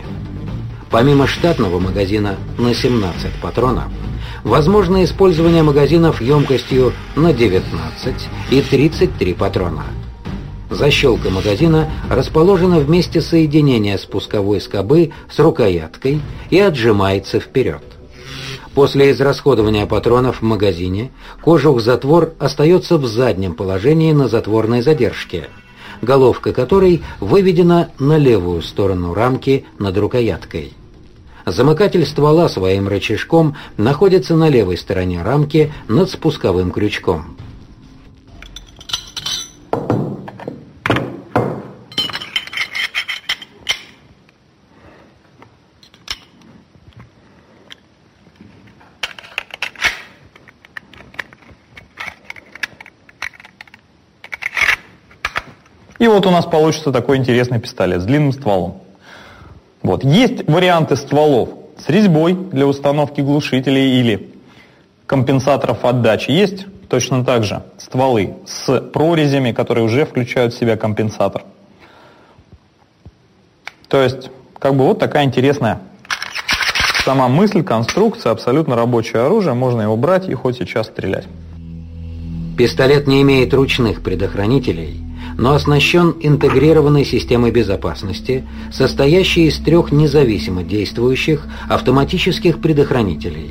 Помимо 0.91 1.27
штатного 1.27 1.79
магазина 1.79 2.37
на 2.59 2.75
17 2.75 3.41
патронов, 3.41 3.85
возможно 4.47 5.05
использование 5.05 5.63
магазинов 5.63 6.23
емкостью 6.23 6.95
на 7.17 7.35
19 7.35 8.29
и 8.51 8.63
33 8.63 9.35
патрона– 9.35 9.85
Защелка 10.71 11.31
магазина 11.31 11.89
расположена 12.11 12.81
в 12.81 12.91
месте 12.91 13.21
соединения 13.21 13.97
спусковой 13.99 14.61
скобы 14.61 15.13
с 15.31 15.39
рукояткой 15.39 16.21
и 16.51 16.59
отжимается 16.59 17.39
вперед. 17.39 17.83
После 18.75 19.13
израсходования 19.13 19.87
патронов 19.87 20.41
в 20.41 20.43
магазине 20.43 21.13
кожух-затвор 21.41 22.35
остается 22.39 22.99
в 22.99 23.07
заднем 23.07 23.55
положении 23.55 24.13
на 24.13 24.29
затворной 24.29 24.83
задержке, 24.83 25.49
головка 26.03 26.53
которой 26.53 27.03
выведена 27.21 27.91
на 27.99 28.19
левую 28.19 28.61
сторону 28.63 29.15
рамки 29.15 29.65
над 29.79 29.97
рукояткой. 29.97 30.73
Замыкатель 31.49 32.05
ствола 32.05 32.49
своим 32.49 32.89
рычажком 32.89 33.57
находится 33.77 34.35
на 34.35 34.49
левой 34.49 34.77
стороне 34.77 35.23
рамки 35.23 35.73
над 35.87 36.11
спусковым 36.11 36.73
крючком. 36.73 37.37
И 56.01 56.09
вот 56.09 56.27
у 56.27 56.31
нас 56.33 56.45
получится 56.45 56.91
такой 56.91 57.19
интересный 57.19 57.61
пистолет 57.61 58.03
с 58.03 58.05
длинным 58.05 58.33
стволом. 58.33 58.86
Вот. 59.97 60.05
Есть 60.05 60.47
варианты 60.47 60.95
стволов 60.95 61.49
с 61.79 61.89
резьбой 61.89 62.35
для 62.35 62.67
установки 62.67 63.23
глушителей 63.23 63.99
или 63.99 64.29
компенсаторов 65.07 65.87
отдачи. 65.87 66.31
Есть 66.31 66.67
точно 66.91 67.25
так 67.25 67.45
же 67.45 67.63
стволы 67.79 68.35
с 68.47 68.79
прорезями, 68.93 69.53
которые 69.53 69.87
уже 69.87 70.05
включают 70.05 70.53
в 70.53 70.59
себя 70.59 70.77
компенсатор. 70.77 71.45
То 73.89 74.03
есть, 74.03 74.31
как 74.59 74.75
бы 74.75 74.85
вот 74.85 74.99
такая 74.99 75.25
интересная 75.25 75.81
сама 77.03 77.29
мысль, 77.29 77.63
конструкция, 77.63 78.33
абсолютно 78.33 78.77
рабочее 78.77 79.23
оружие, 79.23 79.55
можно 79.55 79.81
его 79.81 79.97
брать 79.97 80.29
и 80.29 80.35
хоть 80.35 80.59
сейчас 80.59 80.89
стрелять. 80.89 81.25
Пистолет 82.59 83.07
не 83.07 83.23
имеет 83.23 83.55
ручных 83.55 84.03
предохранителей, 84.03 85.06
но 85.39 85.53
оснащен 85.53 86.15
интегрированной 86.21 87.05
системой 87.05 87.51
безопасности, 87.51 88.45
состоящей 88.73 89.47
из 89.47 89.59
трех 89.59 89.93
независимо 89.93 90.63
действующих 90.63 91.47
автоматических 91.69 92.61
предохранителей, 92.61 93.51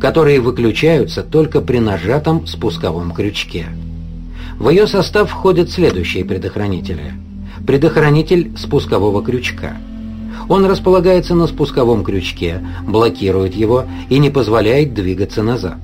которые 0.00 0.40
выключаются 0.40 1.22
только 1.22 1.60
при 1.60 1.78
нажатом 1.78 2.46
спусковом 2.46 3.12
крючке. 3.12 3.66
В 4.58 4.68
ее 4.70 4.86
состав 4.86 5.30
входят 5.30 5.70
следующие 5.70 6.24
предохранители. 6.24 7.14
Предохранитель 7.66 8.52
спускового 8.56 9.22
крючка. 9.22 9.76
Он 10.48 10.66
располагается 10.66 11.34
на 11.34 11.46
спусковом 11.46 12.04
крючке, 12.04 12.60
блокирует 12.86 13.54
его 13.54 13.84
и 14.10 14.18
не 14.18 14.30
позволяет 14.30 14.94
двигаться 14.94 15.42
назад. 15.42 15.78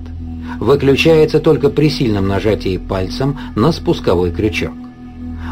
Выключается 0.61 1.41
только 1.41 1.71
при 1.71 1.89
сильном 1.89 2.29
нажатии 2.29 2.77
пальцем 2.77 3.39
на 3.57 3.73
спусковой 3.73 4.31
крючок. 4.31 4.73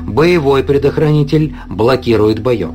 Боевой 0.08 0.64
предохранитель 0.64 1.54
блокирует 1.68 2.40
боек. 2.40 2.72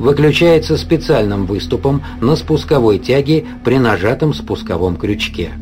Выключается 0.00 0.76
специальным 0.76 1.46
выступом 1.46 2.02
на 2.20 2.34
спусковой 2.34 2.98
тяге 2.98 3.46
при 3.64 3.78
нажатом 3.78 4.34
спусковом 4.34 4.96
крючке. 4.96 5.52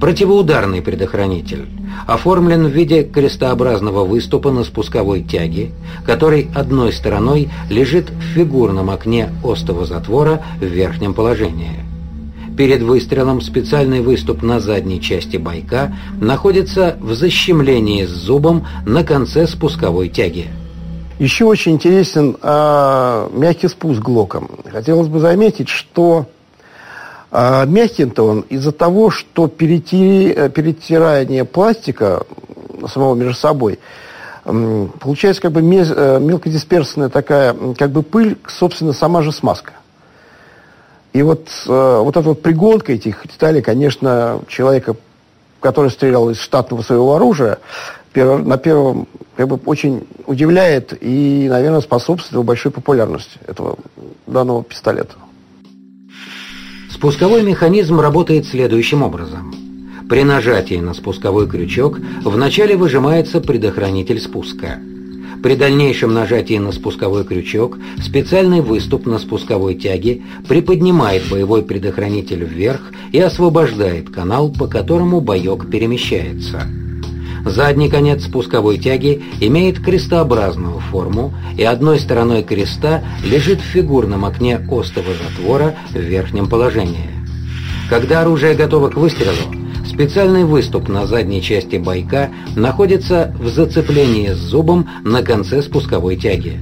Противоударный 0.00 0.82
предохранитель 0.82 1.66
оформлен 2.06 2.66
в 2.66 2.70
виде 2.70 3.02
крестообразного 3.02 4.04
выступа 4.04 4.52
на 4.52 4.62
спусковой 4.62 5.22
тяге, 5.22 5.72
который 6.06 6.48
одной 6.54 6.92
стороной 6.92 7.50
лежит 7.68 8.10
в 8.10 8.22
фигурном 8.34 8.90
окне 8.90 9.30
остого 9.42 9.84
затвора 9.84 10.44
в 10.60 10.64
верхнем 10.64 11.14
положении. 11.14 11.83
Перед 12.56 12.82
выстрелом 12.82 13.40
специальный 13.40 14.00
выступ 14.00 14.42
на 14.42 14.60
задней 14.60 15.00
части 15.00 15.36
байка 15.36 15.92
находится 16.20 16.96
в 17.00 17.12
защемлении 17.14 18.04
с 18.04 18.10
зубом 18.10 18.64
на 18.86 19.02
конце 19.02 19.48
спусковой 19.48 20.08
тяги. 20.08 20.48
Еще 21.18 21.46
очень 21.46 21.72
интересен 21.72 22.36
э, 22.40 23.28
мягкий 23.32 23.68
спуск 23.68 24.00
глоком. 24.00 24.50
Хотелось 24.70 25.08
бы 25.08 25.18
заметить, 25.18 25.68
что 25.68 26.26
э, 27.32 27.66
мягкий-то 27.66 28.24
он 28.24 28.40
из-за 28.42 28.70
того, 28.70 29.10
что 29.10 29.48
перети, 29.48 30.32
перетирание 30.54 31.44
пластика 31.44 32.24
самого 32.88 33.16
между 33.16 33.34
собой 33.34 33.80
э, 34.44 34.86
получается 35.00 35.42
как 35.42 35.52
бы 35.52 35.62
мез, 35.62 35.92
э, 35.94 36.20
мелкодисперсная 36.20 37.08
такая 37.08 37.54
как 37.76 37.90
бы 37.90 38.02
пыль, 38.02 38.38
собственно, 38.46 38.92
сама 38.92 39.22
же 39.22 39.32
смазка. 39.32 39.72
И 41.14 41.22
вот, 41.22 41.48
э, 41.68 41.98
вот 42.02 42.16
эта 42.16 42.28
вот 42.28 42.42
пригонка 42.42 42.92
этих 42.92 43.24
деталей, 43.26 43.62
конечно, 43.62 44.40
человека, 44.48 44.96
который 45.60 45.90
стрелял 45.90 46.28
из 46.28 46.40
штатного 46.40 46.82
своего 46.82 47.14
оружия, 47.14 47.58
на 48.14 48.58
первом 48.58 49.08
как 49.36 49.48
бы 49.48 49.60
очень 49.64 50.06
удивляет 50.26 50.96
и, 51.00 51.46
наверное, 51.48 51.80
способствует 51.80 52.44
большой 52.44 52.72
популярности 52.72 53.38
этого 53.46 53.76
данного 54.26 54.62
пистолета. 54.64 55.14
Спусковой 56.92 57.42
механизм 57.42 58.00
работает 58.00 58.46
следующим 58.46 59.02
образом. 59.02 59.54
При 60.08 60.22
нажатии 60.22 60.76
на 60.76 60.94
спусковой 60.94 61.48
крючок 61.48 61.98
вначале 62.24 62.76
выжимается 62.76 63.40
предохранитель 63.40 64.20
спуска– 64.20 64.78
при 65.44 65.56
дальнейшем 65.56 66.14
нажатии 66.14 66.56
на 66.56 66.72
спусковой 66.72 67.22
крючок 67.22 67.76
специальный 68.02 68.62
выступ 68.62 69.04
на 69.04 69.18
спусковой 69.18 69.74
тяге 69.74 70.22
приподнимает 70.48 71.28
боевой 71.28 71.62
предохранитель 71.62 72.44
вверх 72.44 72.80
и 73.12 73.20
освобождает 73.20 74.08
канал, 74.08 74.50
по 74.50 74.68
которому 74.68 75.20
боек 75.20 75.68
перемещается. 75.70 76.62
Задний 77.44 77.90
конец 77.90 78.24
спусковой 78.24 78.78
тяги 78.78 79.22
имеет 79.42 79.80
крестообразную 79.80 80.78
форму, 80.78 81.34
и 81.58 81.62
одной 81.62 81.98
стороной 81.98 82.42
креста 82.42 83.04
лежит 83.22 83.60
в 83.60 83.64
фигурном 83.64 84.24
окне 84.24 84.56
остого 84.70 85.08
затвора 85.12 85.74
в 85.90 85.98
верхнем 85.98 86.48
положении. 86.48 87.10
Когда 87.90 88.22
оружие 88.22 88.54
готово 88.54 88.88
к 88.88 88.96
выстрелу, 88.96 89.63
Специальный 89.94 90.42
выступ 90.42 90.88
на 90.88 91.06
задней 91.06 91.40
части 91.40 91.76
байка 91.76 92.28
находится 92.56 93.32
в 93.38 93.46
зацеплении 93.46 94.32
с 94.32 94.38
зубом 94.38 94.88
на 95.04 95.22
конце 95.22 95.62
спусковой 95.62 96.16
тяги. 96.16 96.58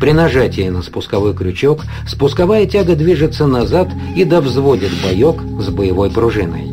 При 0.00 0.12
нажатии 0.12 0.70
на 0.70 0.82
спусковой 0.82 1.34
крючок 1.34 1.82
спусковая 2.08 2.64
тяга 2.64 2.96
движется 2.96 3.46
назад 3.46 3.90
и 4.16 4.24
довзводит 4.24 4.90
боек 5.04 5.42
с 5.60 5.68
боевой 5.68 6.10
пружиной. 6.10 6.64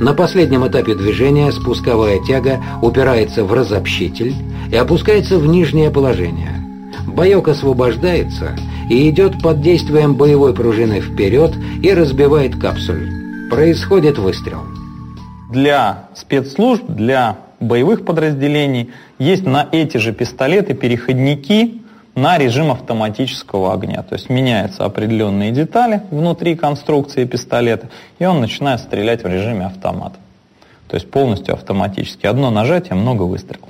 На 0.00 0.14
последнем 0.14 0.66
этапе 0.66 0.94
движения 0.94 1.52
спусковая 1.52 2.18
тяга 2.26 2.58
упирается 2.80 3.44
в 3.44 3.52
разобщитель 3.52 4.34
и 4.72 4.76
опускается 4.76 5.38
в 5.38 5.46
нижнее 5.46 5.90
положение. 5.90 6.64
Боек 7.06 7.48
освобождается 7.48 8.56
и 8.88 9.10
идет 9.10 9.42
под 9.42 9.60
действием 9.60 10.14
боевой 10.14 10.54
пружины 10.54 11.02
вперед 11.02 11.52
и 11.82 11.92
разбивает 11.92 12.56
капсуль. 12.56 13.10
Происходит 13.50 14.16
выстрел 14.16 14.75
для 15.50 16.08
спецслужб, 16.14 16.84
для 16.88 17.38
боевых 17.60 18.04
подразделений 18.04 18.90
есть 19.18 19.44
на 19.44 19.68
эти 19.72 19.96
же 19.98 20.12
пистолеты 20.12 20.74
переходники 20.74 21.82
на 22.14 22.38
режим 22.38 22.70
автоматического 22.70 23.72
огня. 23.72 24.02
То 24.02 24.14
есть 24.14 24.30
меняются 24.30 24.84
определенные 24.84 25.52
детали 25.52 26.02
внутри 26.10 26.56
конструкции 26.56 27.24
пистолета, 27.24 27.88
и 28.18 28.24
он 28.24 28.40
начинает 28.40 28.80
стрелять 28.80 29.22
в 29.22 29.26
режиме 29.26 29.66
автомата. 29.66 30.16
То 30.88 30.94
есть 30.94 31.10
полностью 31.10 31.54
автоматически. 31.54 32.26
Одно 32.26 32.50
нажатие, 32.50 32.94
много 32.94 33.22
выстрелов. 33.22 33.68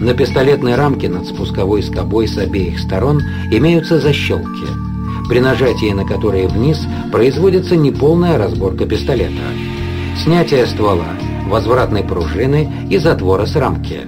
На 0.00 0.12
пистолетной 0.12 0.74
рамке 0.74 1.08
над 1.08 1.26
спусковой 1.26 1.82
скобой 1.82 2.28
с 2.28 2.36
обеих 2.36 2.78
сторон 2.78 3.22
имеются 3.50 3.98
защелки– 3.98 4.66
при 5.28 5.40
нажатии 5.40 5.92
на 5.92 6.04
которые 6.04 6.48
вниз 6.48 6.78
производится 7.12 7.76
неполная 7.76 8.38
разборка 8.38 8.86
пистолета. 8.86 9.42
Снятие 10.22 10.66
ствола, 10.66 11.08
возвратной 11.46 12.02
пружины 12.02 12.88
и 12.90 12.98
затвора 12.98 13.46
с 13.46 13.54
рамки. 13.56 14.00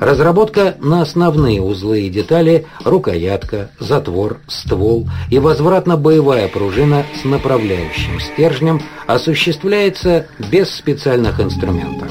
Разработка 0.00 0.74
на 0.80 1.02
основные 1.02 1.62
узлы 1.62 2.00
и 2.02 2.10
детали, 2.10 2.66
рукоятка, 2.84 3.70
затвор, 3.78 4.40
ствол 4.48 5.08
и 5.30 5.38
возвратно-боевая 5.38 6.48
пружина 6.48 7.06
с 7.20 7.24
направляющим 7.24 8.18
стержнем 8.18 8.82
осуществляется 9.06 10.26
без 10.50 10.74
специальных 10.74 11.38
инструментов. 11.38 12.10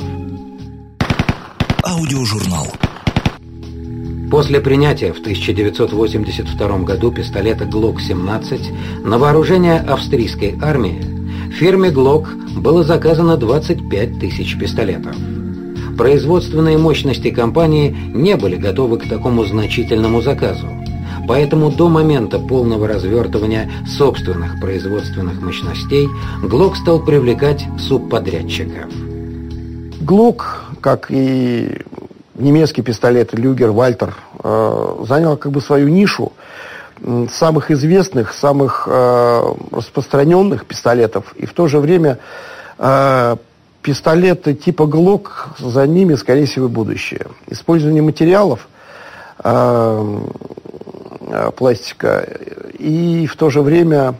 Аудиожурнал. 1.83 2.67
После 4.31 4.61
принятия 4.61 5.11
в 5.11 5.19
1982 5.19 6.77
году 6.79 7.11
пистолета 7.11 7.65
Glock-17 7.65 9.03
на 9.03 9.17
вооружение 9.17 9.79
австрийской 9.79 10.57
армии 10.61 11.03
фирме 11.51 11.89
Glock 11.89 12.27
было 12.55 12.83
заказано 12.83 13.35
25 13.35 14.19
тысяч 14.19 14.57
пистолетов. 14.57 15.15
Производственные 15.97 16.77
мощности 16.77 17.29
компании 17.29 17.95
не 18.13 18.37
были 18.37 18.55
готовы 18.55 18.97
к 18.97 19.07
такому 19.07 19.43
значительному 19.43 20.21
заказу, 20.21 20.67
поэтому 21.27 21.69
до 21.69 21.89
момента 21.89 22.39
полного 22.39 22.87
развертывания 22.87 23.69
собственных 23.85 24.61
производственных 24.61 25.41
мощностей 25.41 26.07
Glock 26.41 26.75
стал 26.75 27.03
привлекать 27.03 27.65
субподрядчиков. 27.77 28.91
Glock, 29.99 30.41
как 30.79 31.11
и 31.11 31.81
немецкий 32.35 32.81
пистолет 32.81 33.33
Люгер, 33.33 33.71
Вальтер, 33.71 34.15
э, 34.43 34.95
занял 35.07 35.37
как 35.37 35.51
бы 35.51 35.61
свою 35.61 35.89
нишу 35.89 36.33
самых 37.31 37.71
известных, 37.71 38.31
самых 38.31 38.87
э, 38.87 39.53
распространенных 39.71 40.65
пистолетов, 40.65 41.33
и 41.35 41.47
в 41.47 41.53
то 41.53 41.67
же 41.67 41.79
время 41.79 42.19
э, 42.77 43.37
пистолеты 43.81 44.53
типа 44.53 44.85
ГЛОК, 44.85 45.55
за 45.57 45.87
ними, 45.87 46.13
скорее 46.15 46.45
всего, 46.45 46.67
будущее. 46.67 47.27
Использование 47.47 48.03
материалов 48.03 48.67
пластика 51.57 52.27
и 52.77 53.25
в 53.25 53.35
то 53.35 53.49
же 53.49 53.63
время 53.63 54.13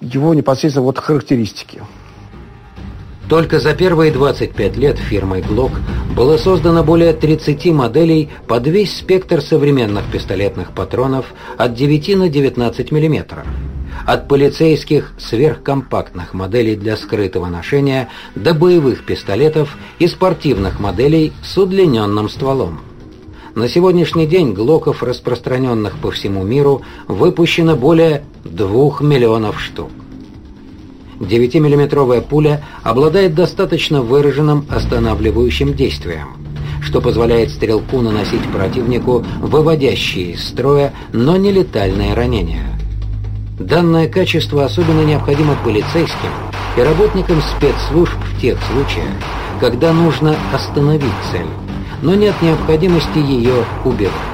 его 0.00 0.32
непосредственно 0.32 0.84
вот 0.84 0.98
характеристики. 0.98 1.82
Только 3.30 3.60
за 3.60 3.74
первые 3.74 4.10
25 4.10 4.76
лет 4.76 4.98
фирмой 4.98 5.40
Glock 5.40 5.70
было 6.16 6.36
создано 6.36 6.82
более 6.82 7.12
30 7.12 7.66
моделей 7.66 8.28
под 8.48 8.66
весь 8.66 8.98
спектр 8.98 9.40
современных 9.40 10.02
пистолетных 10.10 10.72
патронов 10.72 11.26
от 11.56 11.74
9 11.74 12.16
на 12.16 12.28
19 12.28 12.90
мм. 12.90 13.44
От 14.04 14.26
полицейских 14.26 15.12
сверхкомпактных 15.16 16.34
моделей 16.34 16.74
для 16.74 16.96
скрытого 16.96 17.46
ношения 17.46 18.08
до 18.34 18.52
боевых 18.52 19.06
пистолетов 19.06 19.78
и 20.00 20.08
спортивных 20.08 20.80
моделей 20.80 21.32
с 21.44 21.56
удлиненным 21.56 22.28
стволом. 22.28 22.80
На 23.54 23.68
сегодняшний 23.68 24.26
день 24.26 24.54
глоков, 24.54 25.04
распространенных 25.04 25.98
по 25.98 26.10
всему 26.10 26.42
миру, 26.42 26.82
выпущено 27.06 27.76
более 27.76 28.24
2 28.42 29.02
миллионов 29.02 29.60
штук. 29.60 29.90
9-миллиметровая 31.20 32.22
пуля 32.22 32.64
обладает 32.82 33.34
достаточно 33.34 34.02
выраженным 34.02 34.64
останавливающим 34.68 35.74
действием, 35.74 36.28
что 36.82 37.00
позволяет 37.00 37.50
стрелку 37.50 38.00
наносить 38.00 38.42
противнику 38.52 39.24
выводящие 39.40 40.32
из 40.32 40.48
строя, 40.48 40.92
но 41.12 41.36
не 41.36 41.52
летальные 41.52 42.14
ранения. 42.14 42.66
Данное 43.58 44.08
качество 44.08 44.64
особенно 44.64 45.04
необходимо 45.04 45.54
полицейским 45.62 46.30
и 46.78 46.80
работникам 46.80 47.42
спецслужб 47.42 48.14
в 48.14 48.40
тех 48.40 48.58
случаях, 48.72 49.12
когда 49.60 49.92
нужно 49.92 50.36
остановить 50.54 51.12
цель, 51.30 51.46
но 52.00 52.14
нет 52.14 52.34
необходимости 52.40 53.18
ее 53.18 53.66
убивать. 53.84 54.29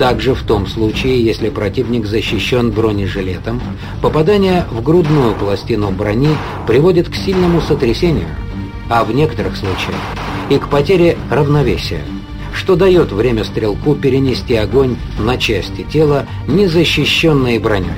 Также 0.00 0.34
в 0.34 0.44
том 0.44 0.66
случае, 0.66 1.22
если 1.22 1.50
противник 1.50 2.06
защищен 2.06 2.70
бронежилетом, 2.70 3.60
попадание 4.00 4.64
в 4.70 4.82
грудную 4.82 5.34
пластину 5.34 5.90
брони 5.90 6.30
приводит 6.66 7.10
к 7.10 7.14
сильному 7.14 7.60
сотрясению, 7.60 8.28
а 8.88 9.04
в 9.04 9.14
некоторых 9.14 9.58
случаях 9.58 10.00
и 10.48 10.56
к 10.56 10.70
потере 10.70 11.18
равновесия, 11.30 12.00
что 12.54 12.76
дает 12.76 13.12
время 13.12 13.44
стрелку 13.44 13.94
перенести 13.94 14.56
огонь 14.56 14.96
на 15.18 15.36
части 15.36 15.82
тела, 15.82 16.24
не 16.48 16.66
защищенные 16.66 17.60
броней. 17.60 17.90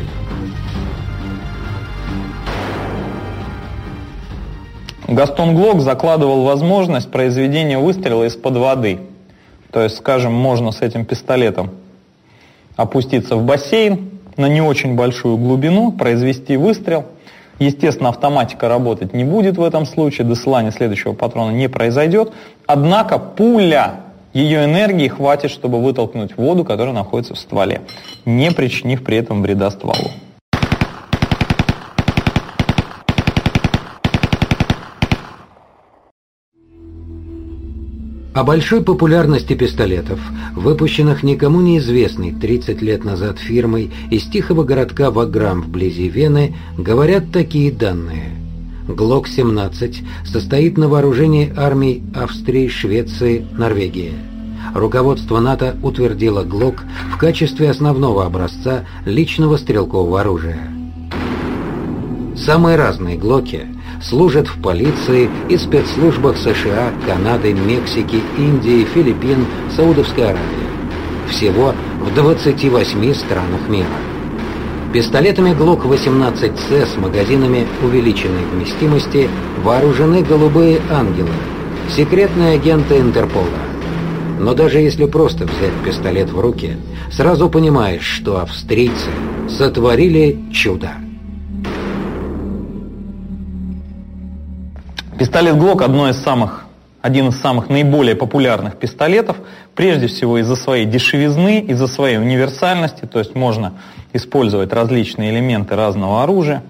Гастон 5.07 5.55
Глок 5.55 5.81
закладывал 5.83 6.43
возможность 6.43 7.13
произведения 7.13 7.79
выстрела 7.79 8.25
из-под 8.25 8.57
воды. 8.57 8.99
То 9.71 9.83
есть, 9.83 9.99
скажем, 9.99 10.33
можно 10.33 10.73
с 10.73 10.81
этим 10.81 11.05
пистолетом 11.05 11.71
опуститься 12.77 13.37
в 13.37 13.45
бассейн 13.45 14.11
на 14.37 14.49
не 14.49 14.61
очень 14.61 14.95
большую 14.95 15.37
глубину, 15.37 15.93
произвести 15.93 16.57
выстрел. 16.57 17.07
Естественно, 17.59 18.09
автоматика 18.09 18.69
работать 18.69 19.13
не 19.13 19.25
будет 19.25 19.57
в 19.57 19.63
этом 19.63 19.87
случае, 19.87 20.27
досылание 20.27 20.73
следующего 20.73 21.13
патрона 21.13 21.51
не 21.51 21.69
произойдет. 21.69 22.33
Однако 22.67 23.19
пуля, 23.19 24.01
ее 24.33 24.65
энергии 24.65 25.09
хватит, 25.09 25.51
чтобы 25.51 25.81
вытолкнуть 25.83 26.37
воду, 26.37 26.65
которая 26.65 26.95
находится 26.95 27.35
в 27.35 27.39
стволе, 27.39 27.83
не 28.25 28.51
причинив 28.51 29.05
при 29.05 29.19
этом 29.19 29.43
вреда 29.43 29.71
стволу. 29.71 30.11
О 38.35 38.45
большой 38.45 38.83
популярности 38.83 39.53
пистолетов, 39.53 40.19
выпущенных 40.57 41.23
никому 41.23 41.61
неизвестной 41.61 42.33
30 42.33 42.81
лет 42.81 43.05
назад 43.05 43.39
фирмой 43.39 43.91
из 44.11 44.25
тихого 44.25 44.65
городка 44.65 45.11
Ваграм 45.11 45.61
вблизи 45.61 46.09
Вены, 46.09 46.57
говорят 46.79 47.31
такие 47.31 47.71
данные. 47.71 48.31
ГЛОК-17 48.89 49.97
состоит 50.25 50.79
на 50.79 50.89
вооружении 50.89 51.53
армий 51.55 52.03
Австрии, 52.15 52.69
Швеции, 52.69 53.47
Норвегии. 53.53 54.15
Руководство 54.75 55.39
НАТО 55.39 55.77
утвердило 55.83 56.43
ГЛОК 56.43 56.85
в 57.15 57.19
качестве 57.19 57.69
основного 57.69 58.25
образца 58.25 58.87
личного 59.05 59.59
стрелкового 59.59 60.23
оружия. 60.23 60.59
Самые 62.35 62.77
разные 62.77 63.19
ГЛОКи– 63.19 63.67
служат 64.03 64.49
в 64.49 64.61
полиции 64.61 65.31
и 65.49 65.57
спецслужбах 65.57 66.37
США, 66.37 66.93
Канады, 67.07 67.53
Мексики, 67.53 68.21
Индии, 68.37 68.85
Филиппин, 68.85 69.47
Саудовской 69.75 70.25
Аравии. 70.25 70.73
Всего 71.31 71.75
в 72.01 72.15
28 72.15 73.15
странах 73.15 73.69
мира. 73.69 73.87
Пистолетами 74.93 75.51
Glock 75.51 75.89
18C 75.89 76.87
с 76.87 76.97
магазинами 76.99 77.67
увеличенной 77.83 78.45
вместимости 78.53 79.31
вооружены 79.63 80.23
голубые 80.23 80.81
ангелы, 80.91 81.31
секретные 81.89 82.57
агенты 82.57 82.99
Интерпола. 82.99 83.47
Но 84.39 84.53
даже 84.55 84.81
если 84.81 85.07
просто 85.07 85.45
взять 85.45 85.73
пистолет 85.85 86.31
в 86.31 86.39
руки, 86.39 86.77
сразу 87.11 87.49
понимаешь, 87.49 88.03
что 88.05 88.41
австрийцы 88.41 89.09
сотворили 89.49 90.39
чудо. 90.53 90.91
Пистолет 95.23 95.57
Глок 95.57 95.83
одно 95.83 96.09
из 96.09 96.21
самых, 96.21 96.65
один 97.01 97.29
из 97.29 97.41
самых 97.41 97.69
наиболее 97.69 98.17
популярных 98.17 98.77
пистолетов, 98.77 99.37
прежде 99.77 100.09
всего 100.09 100.39
из-за 100.39 100.57
своей 100.57 100.85
дешевизны, 100.85 101.61
из-за 101.61 101.87
своей 101.87 102.17
универсальности, 102.19 103.05
то 103.05 103.21
есть 103.21 103.37
можно 103.37 103.75
использовать 104.13 104.73
различные 104.73 105.31
элементы 105.31 105.77
разного 105.77 106.25
оружия. 106.25 106.65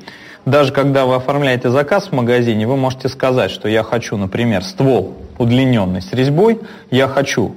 Даже 0.44 0.70
когда 0.70 1.06
вы 1.06 1.14
оформляете 1.14 1.70
заказ 1.70 2.08
в 2.08 2.12
магазине, 2.12 2.66
вы 2.66 2.76
можете 2.76 3.08
сказать, 3.08 3.50
что 3.50 3.70
я 3.70 3.82
хочу, 3.82 4.18
например, 4.18 4.62
ствол 4.62 5.16
удлиненный 5.38 6.02
с 6.02 6.12
резьбой, 6.12 6.60
я 6.90 7.08
хочу 7.08 7.54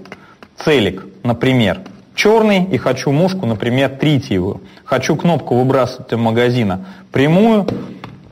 целик, 0.64 1.04
например, 1.24 1.82
черный 2.16 2.64
и 2.64 2.78
хочу 2.78 3.12
мушку, 3.12 3.46
например, 3.46 3.90
тритиевую. 3.90 4.62
Хочу 4.86 5.18
кнопку 5.18 5.56
выбрасывать 5.56 6.14
из 6.14 6.18
магазина 6.18 6.86
прямую 7.12 7.68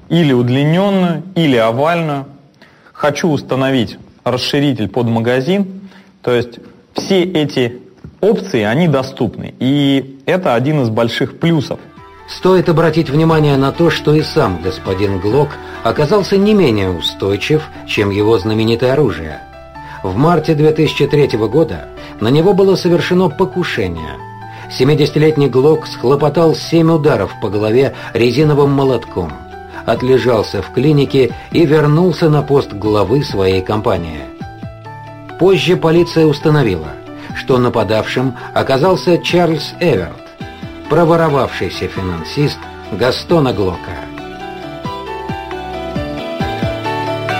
или 0.08 0.32
удлиненную, 0.32 1.24
или 1.36 1.58
овальную 1.58 2.28
хочу 3.04 3.28
установить 3.28 3.98
расширитель 4.24 4.88
под 4.88 5.08
магазин, 5.08 5.90
то 6.22 6.34
есть 6.34 6.60
все 6.94 7.24
эти 7.24 7.82
опции, 8.22 8.62
они 8.62 8.88
доступны. 8.88 9.54
И 9.60 10.22
это 10.26 10.56
один 10.56 10.84
из 10.84 10.90
больших 10.90 11.38
плюсов. 11.38 11.82
Стоит 12.30 12.70
обратить 12.70 13.10
внимание 13.10 13.58
на 13.58 13.74
то, 13.74 13.90
что 13.90 14.14
и 14.14 14.22
сам 14.22 14.62
господин 14.64 15.20
Глок 15.20 15.50
оказался 15.84 16.38
не 16.38 16.54
менее 16.54 16.92
устойчив, 16.92 17.64
чем 17.88 18.10
его 18.10 18.40
знаменитое 18.40 18.94
оружие. 18.94 19.40
В 20.02 20.16
марте 20.16 20.56
2003 20.56 21.38
года 21.50 21.90
на 22.22 22.30
него 22.30 22.54
было 22.54 22.78
совершено 22.78 23.28
покушение. 23.28 24.16
70-летний 24.80 25.50
Глок 25.50 25.88
схлопотал 25.88 26.56
7 26.56 26.90
ударов 26.90 27.34
по 27.42 27.50
голове 27.50 27.96
резиновым 28.14 28.72
молотком– 28.72 29.34
отлежался 29.86 30.62
в 30.62 30.72
клинике 30.72 31.34
и 31.52 31.66
вернулся 31.66 32.30
на 32.30 32.42
пост 32.42 32.74
главы 32.74 33.24
своей 33.24 33.62
компании. 33.62 34.22
Позже 35.40 35.78
полиция 35.78 36.26
установила, 36.26 36.94
что 37.36 37.58
нападавшим 37.58 38.36
оказался 38.54 39.18
Чарльз 39.18 39.74
Эверт, 39.80 40.12
проворовавшийся 40.90 41.88
финансист 41.88 42.60
Гастона 42.92 43.54
Глока. 43.54 43.98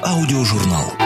Аудиожурнал. 0.04 1.03